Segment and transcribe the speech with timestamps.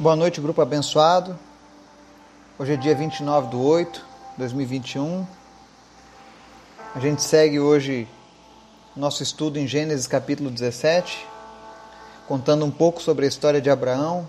[0.00, 1.38] Boa noite, grupo abençoado.
[2.58, 4.00] Hoje é dia 29 de 8
[4.32, 5.26] de 2021.
[6.94, 8.08] A gente segue hoje
[8.96, 11.26] nosso estudo em Gênesis capítulo 17,
[12.26, 14.26] contando um pouco sobre a história de Abraão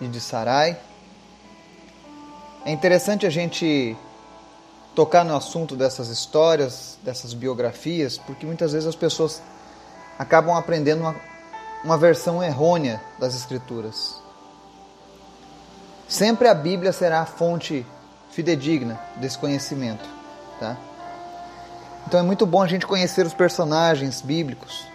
[0.00, 0.78] e de Sarai.
[2.64, 3.94] É interessante a gente
[4.94, 9.42] tocar no assunto dessas histórias, dessas biografias, porque muitas vezes as pessoas
[10.18, 11.14] acabam aprendendo uma,
[11.84, 14.26] uma versão errônea das Escrituras.
[16.08, 17.84] Sempre a Bíblia será a fonte
[18.30, 20.08] fidedigna desse conhecimento,
[20.58, 20.74] tá?
[22.06, 24.86] Então é muito bom a gente conhecer os personagens bíblicos,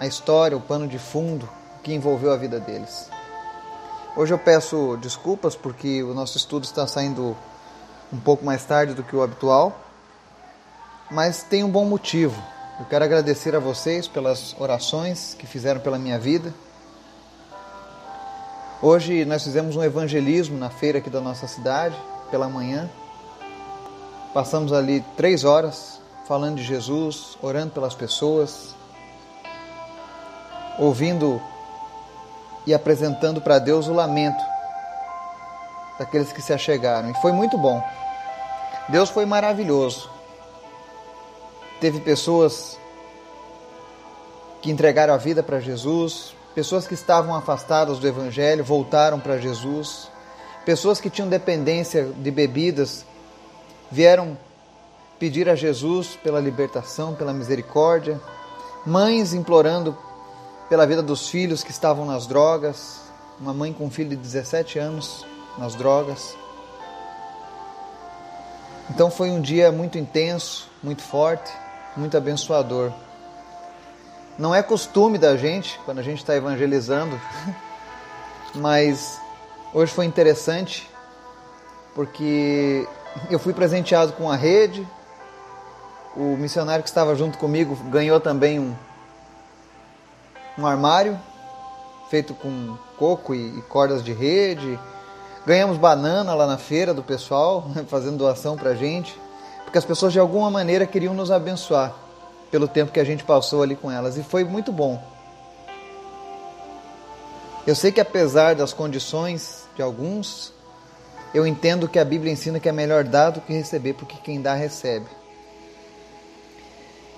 [0.00, 1.46] a história, o pano de fundo
[1.82, 3.10] que envolveu a vida deles.
[4.16, 7.36] Hoje eu peço desculpas porque o nosso estudo está saindo
[8.10, 9.78] um pouco mais tarde do que o habitual,
[11.10, 12.42] mas tem um bom motivo.
[12.80, 16.54] Eu quero agradecer a vocês pelas orações que fizeram pela minha vida
[18.82, 21.96] Hoje nós fizemos um evangelismo na feira aqui da nossa cidade,
[22.30, 22.90] pela manhã.
[24.34, 28.74] Passamos ali três horas falando de Jesus, orando pelas pessoas,
[30.78, 31.40] ouvindo
[32.66, 34.44] e apresentando para Deus o lamento
[35.98, 37.10] daqueles que se achegaram.
[37.10, 37.82] E foi muito bom.
[38.90, 40.10] Deus foi maravilhoso.
[41.80, 42.78] Teve pessoas
[44.60, 50.08] que entregaram a vida para Jesus, Pessoas que estavam afastadas do Evangelho voltaram para Jesus.
[50.64, 53.04] Pessoas que tinham dependência de bebidas
[53.92, 54.38] vieram
[55.18, 58.18] pedir a Jesus pela libertação, pela misericórdia.
[58.86, 59.94] Mães implorando
[60.66, 63.02] pela vida dos filhos que estavam nas drogas.
[63.38, 65.26] Uma mãe com um filho de 17 anos
[65.58, 66.34] nas drogas.
[68.88, 71.52] Então foi um dia muito intenso, muito forte,
[71.94, 72.94] muito abençoador.
[74.38, 77.18] Não é costume da gente, quando a gente está evangelizando,
[78.54, 79.18] mas
[79.72, 80.90] hoje foi interessante,
[81.94, 82.86] porque
[83.30, 84.86] eu fui presenteado com a rede,
[86.14, 88.74] o missionário que estava junto comigo ganhou também um,
[90.58, 91.18] um armário
[92.10, 94.78] feito com coco e, e cordas de rede.
[95.46, 99.18] Ganhamos banana lá na feira do pessoal, fazendo doação para gente,
[99.64, 102.05] porque as pessoas de alguma maneira queriam nos abençoar
[102.56, 104.98] pelo tempo que a gente passou ali com elas e foi muito bom.
[107.66, 110.54] Eu sei que apesar das condições de alguns,
[111.34, 114.40] eu entendo que a Bíblia ensina que é melhor dar do que receber, porque quem
[114.40, 115.04] dá recebe.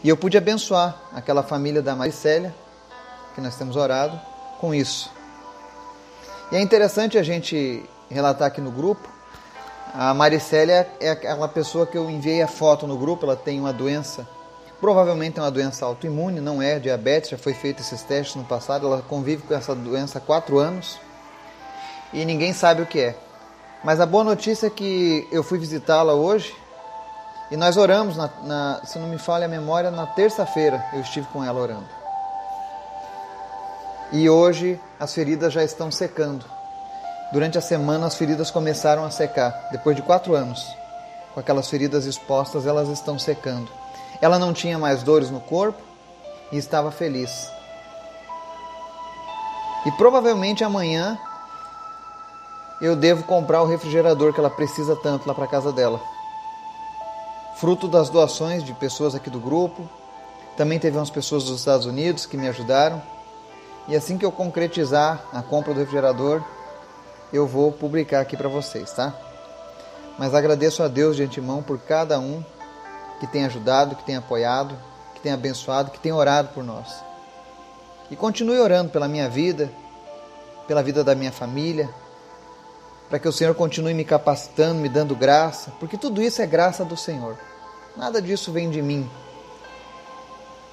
[0.02, 2.52] E eu pude abençoar aquela família da Maricélia,
[3.36, 4.20] que nós temos orado,
[4.60, 5.08] com isso.
[6.50, 9.08] E é interessante a gente relatar aqui no grupo.
[9.94, 13.72] A Maricélia é aquela pessoa que eu enviei a foto no grupo, ela tem uma
[13.72, 14.26] doença
[14.80, 18.86] Provavelmente é uma doença autoimune, não é diabetes, já foi feito esses testes no passado.
[18.86, 20.98] Ela convive com essa doença há quatro anos
[22.12, 23.16] e ninguém sabe o que é.
[23.82, 26.54] Mas a boa notícia é que eu fui visitá-la hoje
[27.50, 31.26] e nós oramos, na, na, se não me falha a memória, na terça-feira eu estive
[31.28, 31.88] com ela orando.
[34.12, 36.44] E hoje as feridas já estão secando.
[37.32, 39.68] Durante a semana as feridas começaram a secar.
[39.72, 40.64] Depois de quatro anos,
[41.34, 43.77] com aquelas feridas expostas, elas estão secando.
[44.20, 45.80] Ela não tinha mais dores no corpo
[46.50, 47.30] e estava feliz.
[49.86, 51.18] E provavelmente amanhã
[52.80, 56.00] eu devo comprar o refrigerador que ela precisa tanto lá para casa dela.
[57.56, 59.88] Fruto das doações de pessoas aqui do grupo.
[60.56, 63.02] Também teve umas pessoas dos Estados Unidos que me ajudaram.
[63.88, 66.42] E assim que eu concretizar a compra do refrigerador,
[67.32, 69.14] eu vou publicar aqui para vocês, tá?
[70.18, 72.44] Mas agradeço a Deus de antemão por cada um
[73.20, 74.76] que tem ajudado, que tem apoiado,
[75.14, 77.02] que tem abençoado, que tem orado por nós.
[78.10, 79.70] E continue orando pela minha vida,
[80.66, 81.88] pela vida da minha família,
[83.08, 86.84] para que o Senhor continue me capacitando, me dando graça, porque tudo isso é graça
[86.84, 87.36] do Senhor.
[87.96, 89.08] Nada disso vem de mim,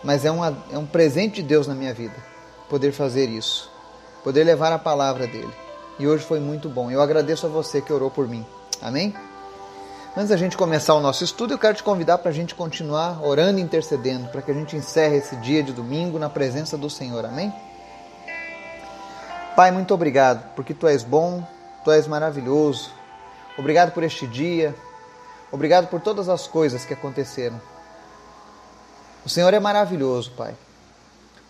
[0.04, 2.16] mas é, uma, é um presente de Deus na minha vida,
[2.70, 3.72] poder fazer isso,
[4.24, 5.54] poder levar a palavra dele.
[5.98, 6.92] E hoje foi muito bom.
[6.92, 8.46] Eu agradeço a você que orou por mim.
[8.82, 9.16] Amém?
[10.18, 13.22] Antes da gente começar o nosso estudo, eu quero te convidar para a gente continuar
[13.22, 16.90] orando e intercedendo, para que a gente encerre esse dia de domingo na presença do
[16.90, 17.26] Senhor.
[17.26, 17.54] Amém?
[19.58, 21.46] Pai, muito obrigado, porque tu és bom,
[21.84, 22.92] tu és maravilhoso.
[23.58, 24.74] Obrigado por este dia.
[25.52, 27.60] Obrigado por todas as coisas que aconteceram.
[29.26, 30.56] O Senhor é maravilhoso, Pai.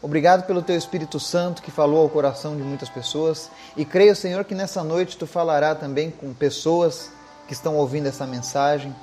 [0.02, 3.48] Obrigado pelo teu Espírito Santo que falou ao coração de muitas pessoas
[3.78, 7.12] e creio, Senhor, que nessa noite tu falará também com pessoas
[7.48, 8.96] que estão ouvindo essa mensagem.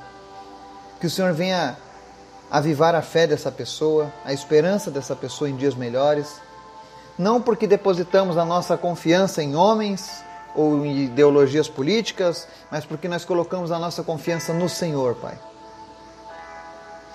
[1.00, 1.76] Que o Senhor venha
[2.50, 6.40] avivar a fé dessa pessoa, a esperança dessa pessoa em dias melhores.
[7.18, 10.22] Não porque depositamos a nossa confiança em homens,
[10.54, 15.38] ou em ideologias políticas, mas porque nós colocamos a nossa confiança no Senhor, Pai.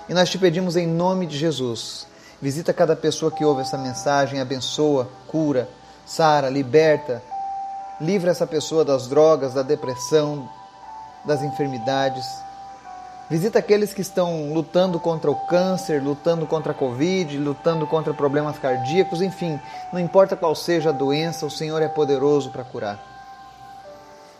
[0.08, 2.06] E nós te pedimos em nome de Jesus,
[2.40, 5.68] visita cada pessoa que ouve essa mensagem, abençoa, cura,
[6.06, 7.22] sara, liberta,
[8.00, 10.48] livra essa pessoa das drogas, da depressão,
[11.28, 12.26] das enfermidades.
[13.30, 18.58] Visita aqueles que estão lutando contra o câncer, lutando contra a Covid, lutando contra problemas
[18.58, 19.60] cardíacos, enfim,
[19.92, 22.98] não importa qual seja a doença, o Senhor é poderoso para curar.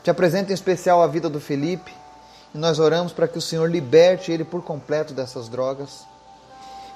[0.03, 1.93] Te apresento em especial a vida do Felipe
[2.55, 6.07] e nós oramos para que o Senhor liberte ele por completo dessas drogas.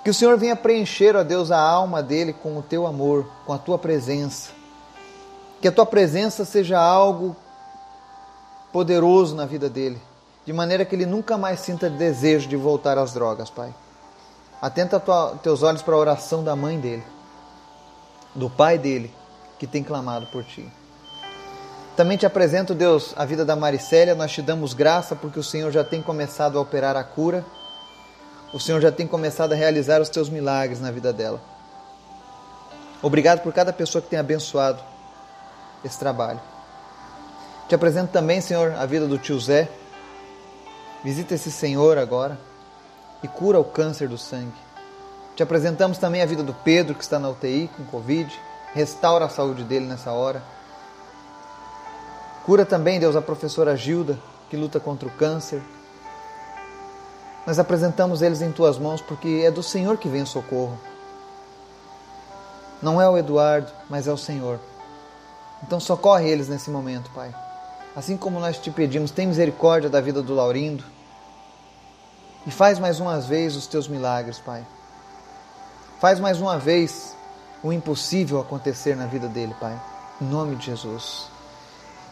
[0.02, 3.52] Que o Senhor venha preencher, ó Deus, a alma dele com o teu amor, com
[3.52, 4.50] a tua presença.
[5.60, 7.36] Que a tua presença seja algo
[8.72, 10.00] poderoso na vida dele
[10.44, 13.72] de maneira que ele nunca mais sinta desejo de voltar às drogas, Pai.
[14.60, 17.02] Atenta tua, teus olhos para a oração da mãe dele,
[18.34, 19.12] do pai dele,
[19.58, 20.70] que tem clamado por ti.
[21.96, 24.14] Também te apresento, Deus, a vida da Maricélia.
[24.14, 27.44] Nós te damos graça porque o Senhor já tem começado a operar a cura.
[28.52, 31.40] O Senhor já tem começado a realizar os teus milagres na vida dela.
[33.02, 34.80] Obrigado por cada pessoa que tem abençoado
[35.84, 36.40] esse trabalho.
[37.68, 39.68] Te apresento também, Senhor, a vida do tio Zé.
[41.02, 42.38] Visita esse Senhor agora
[43.22, 44.52] e cura o câncer do sangue.
[45.34, 48.30] Te apresentamos também a vida do Pedro, que está na UTI com Covid.
[48.74, 50.42] Restaura a saúde dele nessa hora.
[52.44, 54.18] Cura também, Deus, a professora Gilda,
[54.50, 55.62] que luta contra o câncer.
[57.46, 60.78] Nós apresentamos eles em tuas mãos porque é do Senhor que vem o socorro.
[62.80, 64.58] Não é o Eduardo, mas é o Senhor.
[65.62, 67.32] Então socorre eles nesse momento, Pai.
[67.94, 70.84] Assim como nós te pedimos, tem misericórdia da vida do Laurindo.
[72.46, 74.66] E faz mais uma vez os teus milagres, Pai.
[76.00, 77.14] Faz mais uma vez
[77.62, 79.80] o impossível acontecer na vida dele, Pai.
[80.20, 81.26] Em nome de Jesus.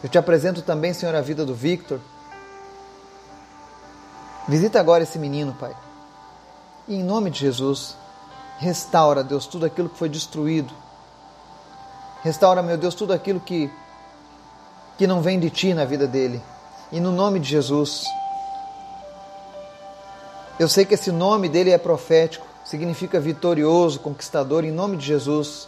[0.03, 1.99] Eu te apresento também, Senhor, a vida do Victor.
[4.47, 5.75] Visita agora esse menino, Pai.
[6.87, 7.95] E em nome de Jesus,
[8.57, 10.73] restaura, Deus, tudo aquilo que foi destruído.
[12.23, 13.69] Restaura, meu Deus, tudo aquilo que
[14.97, 16.41] que não vem de ti na vida dele.
[16.91, 18.03] E no nome de Jesus,
[20.59, 25.67] eu sei que esse nome dele é profético, significa vitorioso, conquistador, em nome de Jesus.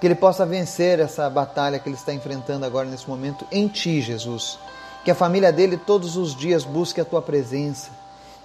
[0.00, 4.00] Que ele possa vencer essa batalha que ele está enfrentando agora nesse momento em ti,
[4.00, 4.58] Jesus.
[5.04, 7.90] Que a família dele todos os dias busque a tua presença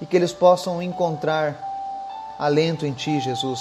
[0.01, 1.57] e que eles possam encontrar
[2.37, 3.59] alento em ti, Jesus.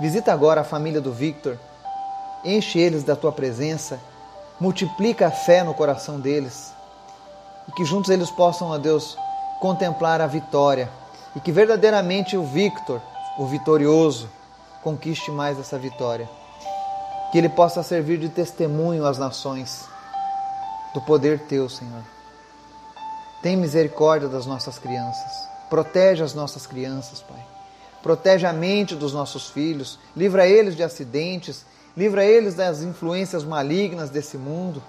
[0.00, 1.58] Visita agora a família do Victor,
[2.44, 3.98] enche eles da tua presença
[4.64, 6.72] multiplica a fé no coração deles
[7.68, 9.14] e que juntos eles possam, ó Deus,
[9.60, 10.90] contemplar a vitória
[11.36, 12.98] e que verdadeiramente o Victor,
[13.38, 14.26] o vitorioso,
[14.82, 16.26] conquiste mais essa vitória.
[17.30, 19.84] Que ele possa servir de testemunho às nações
[20.94, 22.02] do poder teu, Senhor.
[23.42, 25.30] Tem misericórdia das nossas crianças.
[25.68, 27.44] Protege as nossas crianças, Pai.
[28.02, 29.98] Protege a mente dos nossos filhos.
[30.16, 34.82] Livra eles de acidentes livra eles das influências malignas desse mundo.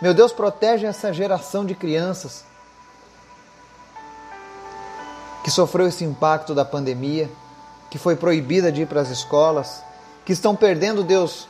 [0.00, 2.44] Meu Deus, protege essa geração de crianças
[5.44, 7.28] que sofreu esse impacto da pandemia,
[7.90, 9.82] que foi proibida de ir para as escolas,
[10.24, 11.48] que estão perdendo, Deus,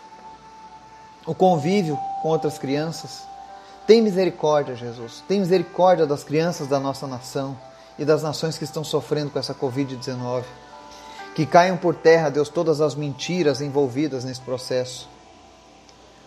[1.26, 3.22] o convívio com outras crianças.
[3.86, 5.22] Tem misericórdia, Jesus.
[5.28, 7.56] Tem misericórdia das crianças da nossa nação
[7.98, 10.44] e das nações que estão sofrendo com essa Covid-19.
[11.34, 15.08] Que caiam por terra, Deus, todas as mentiras envolvidas nesse processo.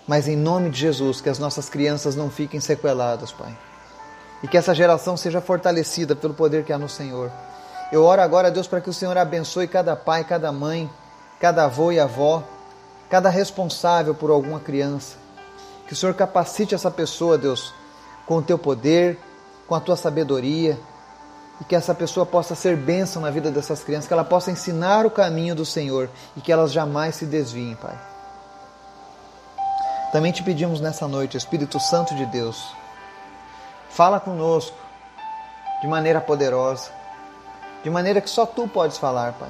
[0.08, 3.56] Mas em nome de Jesus, que as nossas crianças não fiquem sequeladas, Pai.
[4.44, 7.32] E que essa geração seja fortalecida pelo poder que há no Senhor.
[7.92, 10.90] Eu oro agora, Deus, para que o Senhor abençoe cada pai, cada mãe,
[11.40, 12.44] cada avô e avó,
[13.10, 15.18] cada responsável por alguma criança.
[15.88, 17.74] Que o Senhor capacite essa pessoa, Deus,
[18.26, 19.20] com o teu poder,
[19.68, 20.78] com a tua sabedoria,
[21.60, 25.06] e que essa pessoa possa ser bênção na vida dessas crianças, que ela possa ensinar
[25.06, 27.98] o caminho do Senhor e que elas jamais se desviem, Pai.
[30.12, 32.74] Também te pedimos nessa noite, Espírito Santo de Deus,
[33.90, 34.78] fala conosco
[35.82, 36.90] de maneira poderosa,
[37.84, 39.50] de maneira que só tu podes falar, Pai.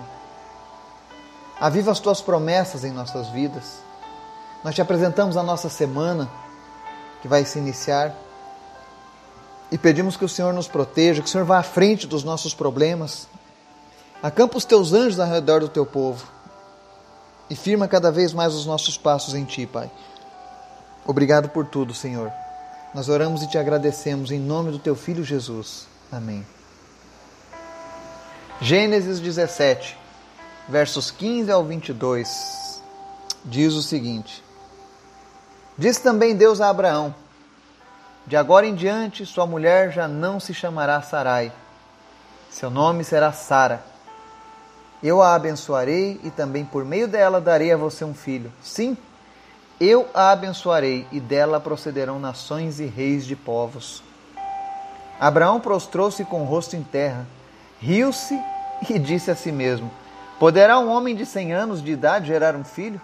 [1.60, 3.80] Aviva as tuas promessas em nossas vidas.
[4.64, 6.30] Nós te apresentamos a nossa semana
[7.22, 8.14] que vai se iniciar
[9.72, 12.54] e pedimos que o Senhor nos proteja, que o Senhor vá à frente dos nossos
[12.54, 13.28] problemas.
[14.22, 16.26] Acampa os teus anjos ao redor do teu povo
[17.50, 19.90] e firma cada vez mais os nossos passos em ti, Pai.
[21.06, 22.32] Obrigado por tudo, Senhor.
[22.94, 25.88] Nós oramos e te agradecemos em nome do teu filho Jesus.
[26.12, 26.46] Amém.
[28.62, 29.98] Gênesis 17,
[30.70, 32.82] versos 15 ao 22,
[33.44, 34.42] diz o seguinte:
[35.78, 37.14] Disse também Deus a Abraão:
[38.28, 41.52] De agora em diante, sua mulher já não se chamará Sarai.
[42.50, 43.84] Seu nome será Sara.
[45.04, 48.52] Eu a abençoarei e também por meio dela darei a você um filho.
[48.64, 48.98] Sim,
[49.80, 54.02] eu a abençoarei e dela procederão nações e reis de povos.
[55.20, 57.28] Abraão prostrou-se com o rosto em terra,
[57.80, 58.42] riu-se
[58.90, 59.92] e disse a si mesmo:
[60.40, 63.00] Poderá um homem de cem anos de idade gerar um filho?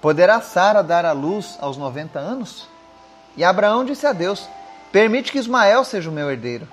[0.00, 2.68] Poderá Sara dar à luz aos noventa anos?
[3.36, 4.48] E Abraão disse a Deus:
[4.90, 6.68] Permite que Ismael seja o meu herdeiro.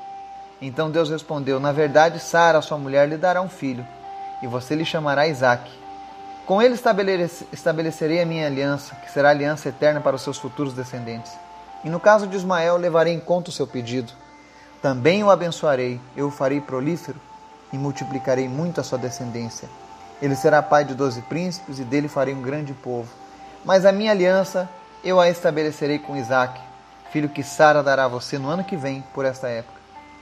[0.62, 3.86] Então Deus respondeu: Na verdade, Sara, sua mulher, lhe dará um filho,
[4.42, 5.72] e você lhe chamará Isaque.
[6.46, 6.76] Com ele
[7.54, 11.32] estabelecerei a minha aliança, que será aliança eterna para os seus futuros descendentes.
[11.84, 14.12] E no caso de Ismael, levarei em conta o seu pedido.
[14.82, 17.20] Também o abençoarei, eu o farei prolífero
[17.72, 19.70] e multiplicarei muito a sua descendência.
[20.22, 23.10] Ele será pai de doze príncipes e dele farei um grande povo.
[23.64, 24.68] Mas a minha aliança
[25.04, 26.62] eu a estabelecerei com Isaque,
[27.12, 29.80] filho que Sara dará a você no ano que vem, por esta época.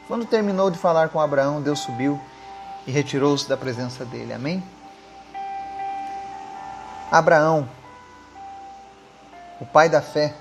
[0.07, 2.19] Quando terminou de falar com Abraão, Deus subiu
[2.85, 4.33] e retirou-se da presença dele.
[4.33, 4.63] Amém?
[7.11, 7.67] Abraão,
[9.59, 10.33] o pai da fé,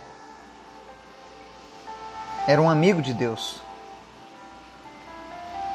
[2.47, 3.61] era um amigo de Deus.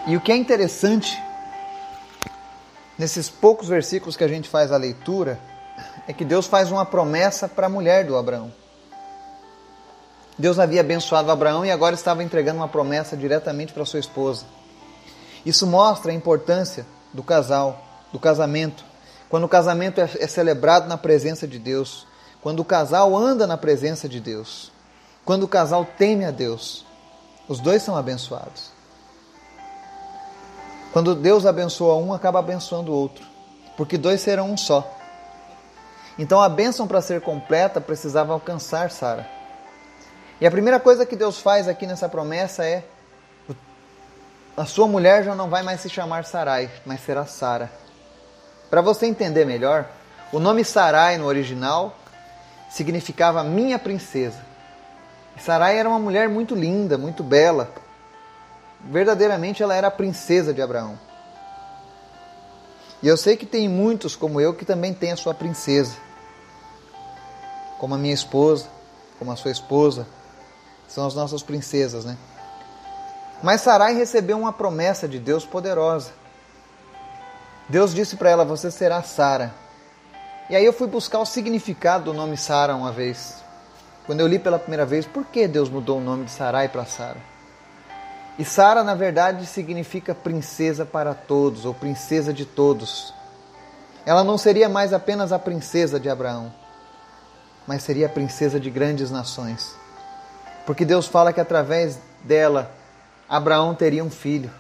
[0.07, 1.21] E o que é interessante
[2.97, 5.39] nesses poucos versículos que a gente faz a leitura
[6.11, 8.51] é que Deus faz uma promessa para a mulher do Abraão.
[10.37, 14.43] Deus havia abençoado Abraão e agora estava entregando uma promessa diretamente para sua esposa.
[15.45, 18.83] Isso mostra a importância do casal, do casamento,
[19.29, 22.05] quando o casamento é, é celebrado na presença de Deus,
[22.41, 24.69] quando o casal anda na presença de Deus,
[25.23, 26.85] quando o casal teme a Deus,
[27.47, 28.69] os dois são abençoados.
[30.91, 33.25] Quando Deus abençoa um, acaba abençoando o outro,
[33.77, 34.97] porque dois serão um só.
[36.21, 39.27] Então a bênção para ser completa precisava alcançar Sara.
[40.39, 42.83] E a primeira coisa que Deus faz aqui nessa promessa é:
[44.55, 47.71] a sua mulher já não vai mais se chamar Sarai, mas será Sara.
[48.69, 49.87] Para você entender melhor,
[50.31, 51.97] o nome Sarai no original
[52.69, 54.45] significava minha princesa.
[55.39, 57.67] Sarai era uma mulher muito linda, muito bela.
[58.79, 60.99] Verdadeiramente ela era a princesa de Abraão.
[63.01, 66.10] E eu sei que tem muitos como eu que também têm a sua princesa.
[67.81, 68.67] Como a minha esposa,
[69.17, 70.05] como a sua esposa.
[70.87, 72.15] São as nossas princesas, né?
[73.41, 76.11] Mas Sarai recebeu uma promessa de Deus poderosa.
[77.67, 79.51] Deus disse para ela: Você será Sara.
[80.47, 83.41] E aí eu fui buscar o significado do nome Sara uma vez.
[84.05, 86.85] Quando eu li pela primeira vez, por que Deus mudou o nome de Sarai para
[86.85, 87.17] Sara?
[88.37, 93.11] E Sara, na verdade, significa princesa para todos, ou princesa de todos.
[94.05, 96.53] Ela não seria mais apenas a princesa de Abraão,
[97.67, 99.75] mas seria a princesa de grandes nações.
[100.65, 102.71] Porque Deus fala que através dela,
[103.27, 104.51] Abraão teria um filho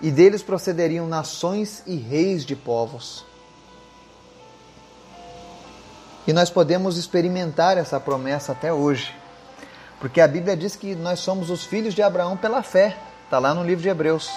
[0.00, 3.24] e deles procederiam nações e reis de povos.
[6.26, 9.14] E nós podemos experimentar essa promessa até hoje,
[9.98, 13.54] porque a Bíblia diz que nós somos os filhos de Abraão pela fé, está lá
[13.54, 14.30] no livro de Hebreus.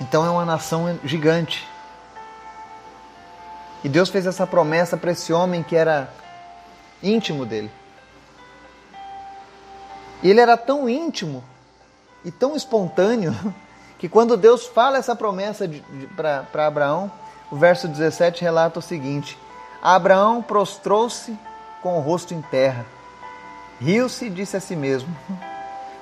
[0.00, 1.66] Então é uma nação gigante.
[3.84, 6.08] E Deus fez essa promessa para esse homem que era
[7.02, 7.70] íntimo dele.
[10.22, 11.44] E ele era tão íntimo
[12.24, 13.34] e tão espontâneo
[13.98, 15.68] que quando Deus fala essa promessa
[16.16, 17.12] para Abraão,
[17.50, 19.38] o verso 17 relata o seguinte:
[19.82, 21.36] Abraão prostrou-se
[21.82, 22.86] com o rosto em terra,
[23.78, 25.14] riu-se e disse a si mesmo.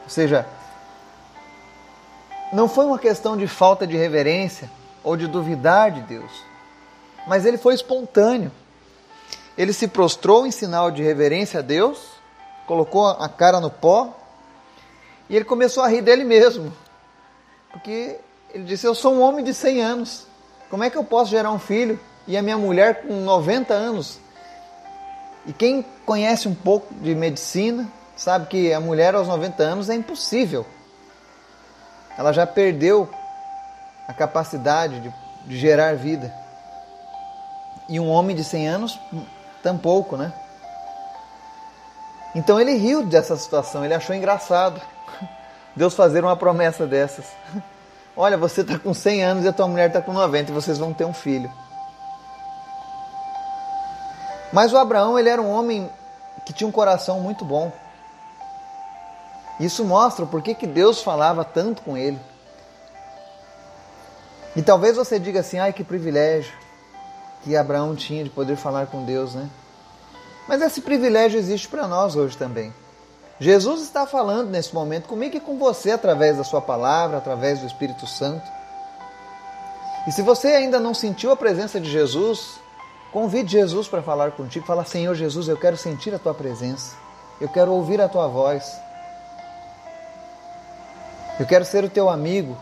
[0.04, 0.46] Ou seja,
[2.52, 4.70] não foi uma questão de falta de reverência
[5.02, 6.30] ou de duvidar de Deus,
[7.26, 8.50] mas ele foi espontâneo.
[9.56, 11.98] Ele se prostrou em sinal de reverência a Deus,
[12.66, 14.16] colocou a cara no pó
[15.28, 16.72] e ele começou a rir dele mesmo.
[17.70, 18.18] Porque
[18.52, 20.26] ele disse: Eu sou um homem de 100 anos.
[20.70, 21.98] Como é que eu posso gerar um filho?
[22.26, 24.18] E a minha mulher com 90 anos.
[25.46, 29.94] E quem conhece um pouco de medicina sabe que a mulher aos 90 anos é
[29.94, 30.64] impossível.
[32.16, 33.08] Ela já perdeu
[34.06, 35.12] a capacidade de,
[35.46, 36.32] de gerar vida.
[37.92, 38.98] E um homem de 100 anos,
[39.62, 40.32] tampouco, né?
[42.34, 44.80] Então ele riu dessa situação, ele achou engraçado.
[45.76, 47.26] Deus fazer uma promessa dessas.
[48.16, 50.78] Olha, você está com 100 anos e a tua mulher está com 90 e vocês
[50.78, 51.52] vão ter um filho.
[54.50, 55.90] Mas o Abraão, ele era um homem
[56.46, 57.70] que tinha um coração muito bom.
[59.60, 62.18] Isso mostra por que Deus falava tanto com ele.
[64.56, 66.61] E talvez você diga assim: ai que privilégio
[67.42, 69.48] que Abraão tinha de poder falar com Deus, né?
[70.48, 72.72] Mas esse privilégio existe para nós hoje também.
[73.38, 77.66] Jesus está falando nesse momento comigo e com você através da Sua palavra, através do
[77.66, 78.48] Espírito Santo.
[80.06, 82.60] E se você ainda não sentiu a presença de Jesus,
[83.12, 84.66] convide Jesus para falar contigo.
[84.66, 86.94] Fala, Senhor Jesus, eu quero sentir a Tua presença.
[87.40, 88.80] Eu quero ouvir a Tua voz.
[91.38, 92.56] Eu quero ser o Teu amigo.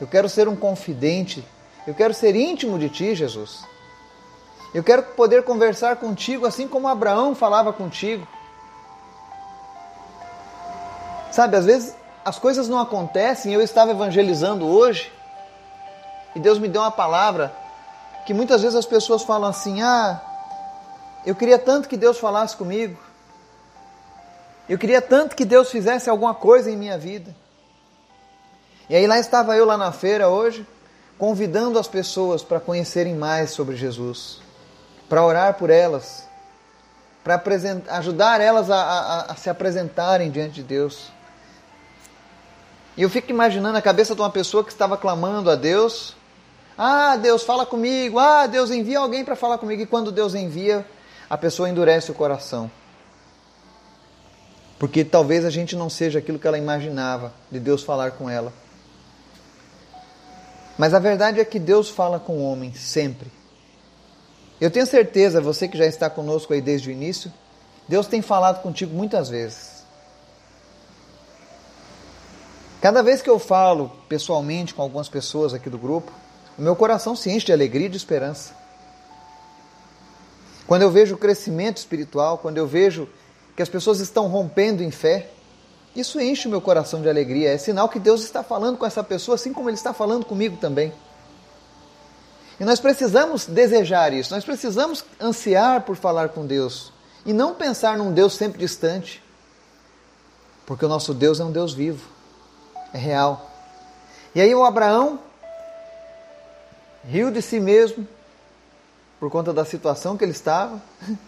[0.00, 1.44] Eu quero ser um confidente.
[1.86, 3.62] Eu quero ser íntimo de Ti, Jesus.
[4.74, 8.26] Eu quero poder conversar contigo assim como Abraão falava contigo.
[11.32, 11.94] Sabe, às vezes
[12.24, 13.52] as coisas não acontecem.
[13.52, 15.10] Eu estava evangelizando hoje
[16.34, 17.54] e Deus me deu uma palavra
[18.26, 20.20] que muitas vezes as pessoas falam assim: ah,
[21.24, 22.98] eu queria tanto que Deus falasse comigo.
[24.68, 27.34] Eu queria tanto que Deus fizesse alguma coisa em minha vida.
[28.90, 30.66] E aí lá estava eu lá na feira hoje,
[31.16, 34.46] convidando as pessoas para conhecerem mais sobre Jesus
[35.08, 36.26] para orar por elas,
[37.24, 37.42] para
[37.90, 41.08] ajudar elas a, a, a se apresentarem diante de Deus.
[42.96, 46.16] E eu fico imaginando a cabeça de uma pessoa que estava clamando a Deus:
[46.76, 48.18] Ah, Deus, fala comigo.
[48.18, 49.82] Ah, Deus envia alguém para falar comigo.
[49.82, 50.84] E quando Deus envia,
[51.30, 52.70] a pessoa endurece o coração.
[54.78, 58.52] Porque talvez a gente não seja aquilo que ela imaginava de Deus falar com ela.
[60.76, 63.37] Mas a verdade é que Deus fala com o homem sempre.
[64.60, 67.32] Eu tenho certeza, você que já está conosco aí desde o início,
[67.86, 69.78] Deus tem falado contigo muitas vezes.
[72.80, 76.12] Cada vez que eu falo pessoalmente com algumas pessoas aqui do grupo,
[76.56, 78.54] o meu coração se enche de alegria e de esperança.
[80.66, 83.08] Quando eu vejo o crescimento espiritual, quando eu vejo
[83.56, 85.30] que as pessoas estão rompendo em fé,
[85.96, 87.50] isso enche o meu coração de alegria.
[87.50, 90.56] É sinal que Deus está falando com essa pessoa, assim como Ele está falando comigo
[90.58, 90.92] também.
[92.58, 96.92] E nós precisamos desejar isso, nós precisamos ansiar por falar com Deus
[97.24, 99.22] e não pensar num Deus sempre distante,
[100.66, 102.08] porque o nosso Deus é um Deus vivo,
[102.92, 103.48] é real.
[104.34, 105.20] E aí o Abraão
[107.04, 108.06] riu de si mesmo
[109.18, 110.80] por conta da situação que ele estava.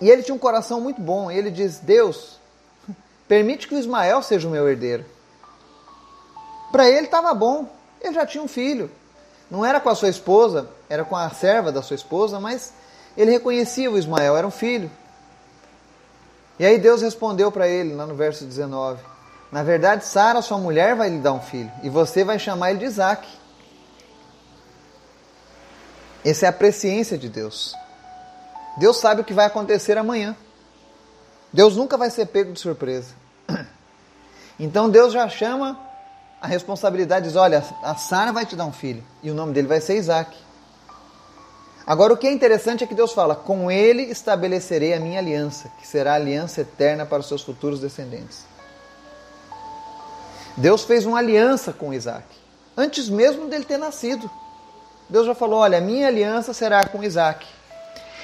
[0.00, 1.28] E ele tinha um coração muito bom.
[1.28, 2.38] Ele diz: Deus,
[3.26, 5.04] permite que o Ismael seja o meu herdeiro.
[6.70, 7.68] Para ele estava bom,
[8.00, 8.88] ele já tinha um filho.
[9.50, 12.72] Não era com a sua esposa, era com a serva da sua esposa, mas
[13.16, 14.90] ele reconhecia o Ismael, era um filho.
[16.58, 19.00] E aí Deus respondeu para ele, lá no verso 19:
[19.50, 22.80] Na verdade, Sara, sua mulher, vai lhe dar um filho, e você vai chamar ele
[22.80, 23.26] de Isaac.
[26.24, 27.74] Essa é a presciência de Deus.
[28.76, 30.36] Deus sabe o que vai acontecer amanhã.
[31.52, 33.14] Deus nunca vai ser pego de surpresa.
[34.60, 35.78] Então Deus já chama
[36.40, 39.66] a responsabilidade diz: olha, a Sara vai te dar um filho e o nome dele
[39.66, 40.36] vai ser Isaac.
[41.86, 45.70] Agora, o que é interessante é que Deus fala: com ele estabelecerei a minha aliança,
[45.78, 48.44] que será a aliança eterna para os seus futuros descendentes.
[50.56, 52.26] Deus fez uma aliança com Isaac,
[52.76, 54.30] antes mesmo dele ter nascido.
[55.08, 57.46] Deus já falou: olha, a minha aliança será com Isaac.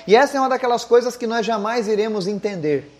[0.06, 2.90] E essa é uma daquelas coisas que nós jamais iremos entender.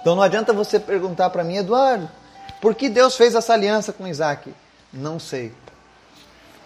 [0.00, 2.08] Então não adianta você perguntar para mim, Eduardo,
[2.60, 4.52] por que Deus fez essa aliança com Isaac?
[4.92, 5.52] Não sei.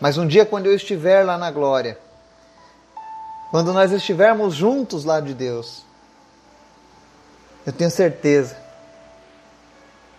[0.00, 1.98] Mas um dia, quando eu estiver lá na glória,
[3.50, 5.84] quando nós estivermos juntos lá de Deus,
[7.66, 8.56] eu tenho certeza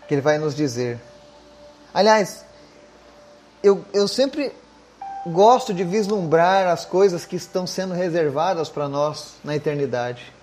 [0.07, 0.99] que Ele vai nos dizer.
[1.93, 2.45] Aliás,
[3.63, 4.51] eu, eu sempre
[5.25, 10.33] gosto de vislumbrar as coisas que estão sendo reservadas para nós na eternidade.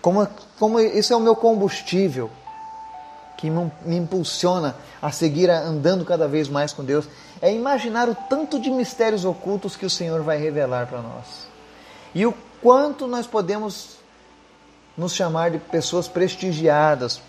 [0.00, 0.26] Como,
[0.58, 2.30] como isso é o meu combustível
[3.38, 7.08] que me impulsiona a seguir andando cada vez mais com Deus,
[7.40, 11.46] é imaginar o tanto de mistérios ocultos que o Senhor vai revelar para nós.
[12.12, 13.98] E o quanto nós podemos
[14.96, 17.20] nos chamar de pessoas prestigiadas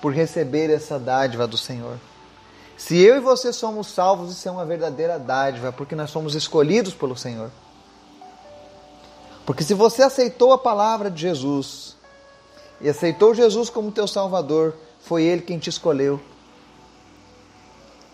[0.00, 1.98] por receber essa dádiva do Senhor.
[2.78, 6.94] Se eu e você somos salvos, isso é uma verdadeira dádiva, porque nós somos escolhidos
[6.94, 7.50] pelo Senhor.
[9.44, 11.94] Porque se você aceitou a palavra de Jesus
[12.80, 16.20] e aceitou Jesus como teu Salvador, foi Ele quem te escolheu.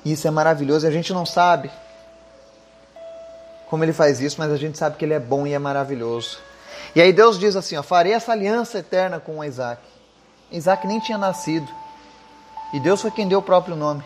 [0.05, 1.70] Isso é maravilhoso a gente não sabe
[3.68, 6.38] como Ele faz isso, mas a gente sabe que Ele é bom e é maravilhoso.
[6.94, 9.83] E aí Deus diz assim: ó, farei essa aliança eterna com Isaac.
[10.51, 11.68] Isaac nem tinha nascido.
[12.72, 14.05] E Deus foi quem deu o próprio nome.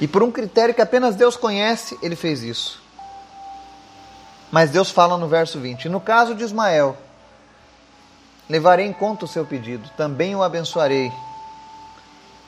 [0.00, 2.82] E por um critério que apenas Deus conhece, ele fez isso.
[4.50, 6.96] Mas Deus fala no verso 20: No caso de Ismael,
[8.52, 11.10] Levarei em conta o seu pedido, também o abençoarei.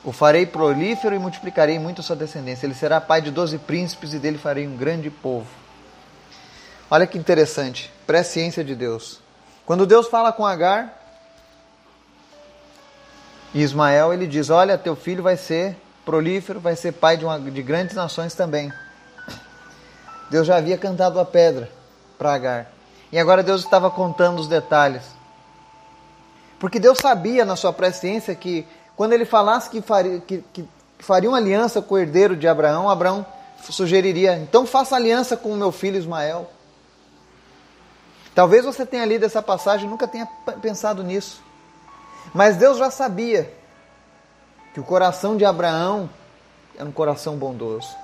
[0.03, 2.67] O farei prolífero e multiplicarei muito a sua descendência.
[2.67, 5.47] Ele será pai de doze príncipes e dele farei um grande povo.
[6.91, 9.19] Olha que interessante, presciência de Deus.
[9.65, 10.93] Quando Deus fala com Agar
[13.51, 17.39] e Ismael, ele diz: Olha, teu filho vai ser prolífero, vai ser pai de, uma,
[17.39, 18.71] de grandes nações também.
[20.29, 21.67] Deus já havia cantado a pedra
[22.15, 22.71] para Agar.
[23.11, 25.14] E agora Deus estava contando os detalhes.
[26.65, 31.29] Porque Deus sabia na sua presciência que quando ele falasse que faria, que, que faria
[31.29, 33.23] uma aliança com o herdeiro de Abraão, Abraão
[33.69, 36.49] sugeriria: então faça aliança com o meu filho Ismael.
[38.33, 40.25] Talvez você tenha lido essa passagem e nunca tenha
[40.59, 41.39] pensado nisso.
[42.33, 43.53] Mas Deus já sabia
[44.73, 46.09] que o coração de Abraão
[46.75, 47.95] era um coração bondoso.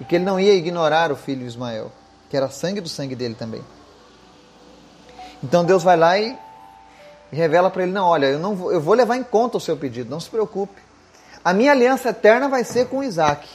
[0.00, 1.90] E que ele não ia ignorar o filho Ismael,
[2.30, 3.64] que era sangue do sangue dele também.
[5.42, 6.45] Então Deus vai lá e,
[7.32, 9.60] e revela para ele: não, olha, eu, não vou, eu vou levar em conta o
[9.60, 10.80] seu pedido, não se preocupe.
[11.44, 13.48] A minha aliança eterna vai ser com Isaac.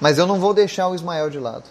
[0.00, 1.64] Mas eu não vou deixar o Ismael de lado.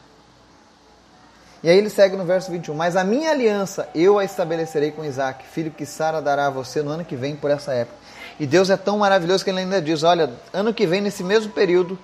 [1.62, 2.73] E aí ele segue no verso 21.
[2.76, 6.82] Mas a minha aliança eu a estabelecerei com Isaac, filho que Sara dará a você
[6.82, 7.97] no ano que vem por essa época.
[8.39, 11.52] E Deus é tão maravilhoso que ele ainda diz: Olha, ano que vem, nesse mesmo
[11.52, 11.97] período,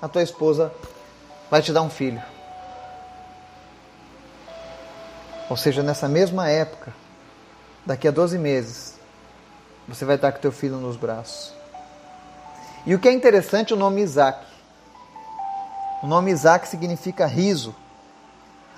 [0.00, 0.72] a tua esposa
[1.50, 2.22] vai te dar um filho.
[5.52, 6.94] Ou seja, nessa mesma época,
[7.84, 8.98] daqui a 12 meses,
[9.86, 11.52] você vai estar com teu filho nos braços.
[12.86, 14.46] E o que é interessante, o nome Isaac.
[16.02, 17.74] O nome Isaac significa riso.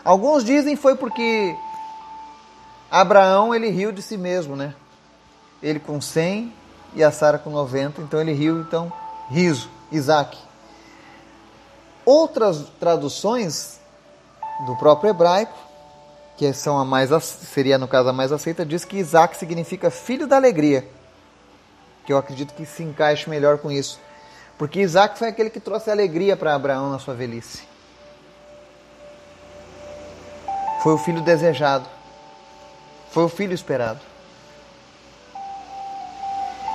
[0.05, 1.55] Alguns dizem foi porque
[2.91, 4.75] Abraão ele riu de si mesmo, né?
[5.63, 6.53] Ele com 100
[6.97, 8.93] e a Sara com 90, então ele riu, então
[9.31, 10.37] riso, Isaac.
[12.05, 13.79] Outras traduções
[14.67, 15.74] do próprio hebraico
[16.37, 20.27] que são a mais seria no caso a mais aceita, diz que Isaac significa filho
[20.27, 20.87] da alegria.
[22.05, 24.01] Que eu acredito que se encaixe melhor com isso.
[24.59, 27.63] Porque Isaac foi aquele que trouxe alegria para Abraão na sua velhice.
[30.83, 31.89] Foi o filho desejado.
[33.11, 34.01] Foi o filho esperado.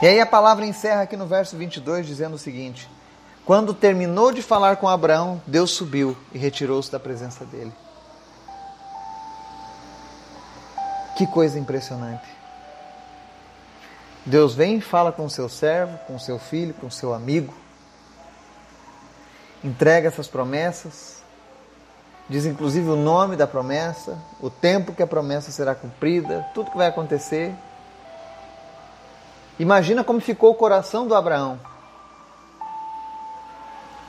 [0.02, 2.90] E aí a palavra encerra aqui no verso 22 dizendo o seguinte:
[3.46, 7.74] Quando terminou de falar com Abraão, Deus subiu e retirou-se da presença dele.
[11.20, 12.24] Que coisa impressionante.
[14.26, 17.54] Deus vem e fala com seu servo, com seu filho, com seu amigo,
[19.62, 21.22] entrega essas promessas,
[22.30, 26.78] diz inclusive o nome da promessa, o tempo que a promessa será cumprida, tudo que
[26.78, 27.54] vai acontecer.
[29.60, 31.60] Imagina como ficou o coração do Abraão.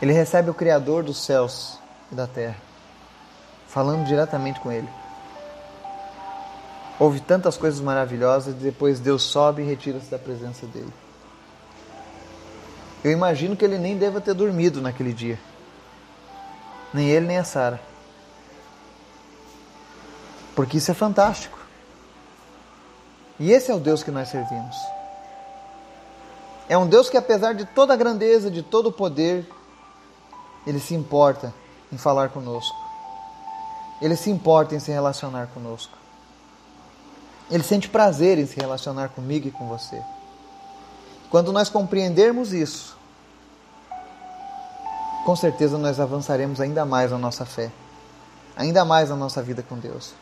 [0.01, 1.77] Ele recebe o Criador dos céus
[2.13, 2.59] e da terra,
[3.67, 4.89] falando diretamente com ele.
[7.01, 10.93] Houve tantas coisas maravilhosas e depois Deus sobe e retira-se da presença dele.
[13.03, 15.41] Eu imagino que ele nem deva ter dormido naquele dia.
[16.93, 17.81] Nem ele, nem a Sara.
[20.55, 21.59] Porque isso é fantástico.
[23.39, 24.77] E esse é o Deus que nós servimos.
[26.69, 29.49] É um Deus que, apesar de toda a grandeza, de todo o poder,
[30.67, 31.55] ele se importa
[31.91, 32.77] em falar conosco.
[34.03, 35.97] Ele se importa em se relacionar conosco.
[37.51, 40.01] Ele sente prazer em se relacionar comigo e com você.
[41.31, 42.97] Quando nós compreendermos isso,
[45.25, 47.71] com certeza nós avançaremos ainda mais na nossa fé,
[48.57, 50.13] ainda mais na nossa vida com Deus.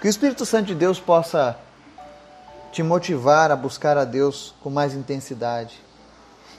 [0.00, 1.56] Que o Espírito Santo de Deus possa
[2.72, 5.80] te motivar a buscar a Deus com mais intensidade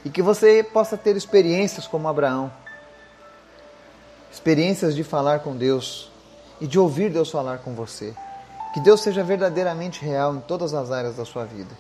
[0.04, 2.52] e que você possa ter experiências como Abraão
[4.32, 6.10] experiências de falar com Deus
[6.60, 8.16] e de ouvir Deus falar com você.
[8.74, 11.76] Que Deus seja verdadeiramente real em todas as áreas da sua vida.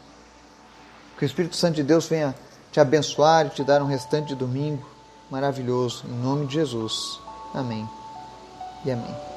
[1.17, 2.35] Que o Espírito Santo de Deus venha
[2.71, 4.85] te abençoar e te dar um restante de domingo
[5.29, 6.05] maravilhoso.
[6.07, 7.19] Em nome de Jesus.
[7.53, 7.87] Amém
[8.85, 9.30] e amém.